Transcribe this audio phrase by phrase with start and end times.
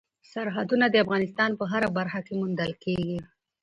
[0.31, 3.19] سرحدونه د افغانستان په هره برخه کې موندل کېږي.